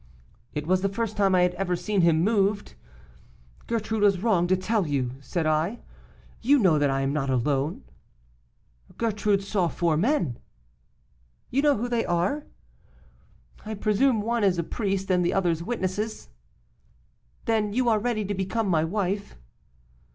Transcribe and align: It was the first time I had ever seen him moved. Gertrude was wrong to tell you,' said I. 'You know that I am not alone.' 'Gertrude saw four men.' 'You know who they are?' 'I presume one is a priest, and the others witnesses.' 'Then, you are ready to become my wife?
It 0.55 0.65
was 0.65 0.81
the 0.81 0.89
first 0.89 1.15
time 1.15 1.35
I 1.35 1.43
had 1.43 1.53
ever 1.53 1.75
seen 1.75 2.01
him 2.01 2.23
moved. 2.23 2.73
Gertrude 3.67 4.01
was 4.01 4.17
wrong 4.23 4.47
to 4.47 4.57
tell 4.57 4.87
you,' 4.87 5.11
said 5.21 5.45
I. 5.45 5.77
'You 6.41 6.57
know 6.57 6.79
that 6.79 6.89
I 6.89 7.01
am 7.01 7.13
not 7.13 7.29
alone.' 7.29 7.83
'Gertrude 8.97 9.43
saw 9.43 9.67
four 9.67 9.97
men.' 9.97 10.39
'You 11.51 11.61
know 11.61 11.77
who 11.77 11.87
they 11.87 12.03
are?' 12.03 12.47
'I 13.63 13.75
presume 13.75 14.21
one 14.23 14.43
is 14.43 14.57
a 14.57 14.63
priest, 14.63 15.11
and 15.11 15.23
the 15.23 15.35
others 15.35 15.61
witnesses.' 15.61 16.29
'Then, 17.45 17.71
you 17.73 17.87
are 17.87 17.99
ready 17.99 18.25
to 18.25 18.33
become 18.33 18.67
my 18.67 18.83
wife? 18.83 19.35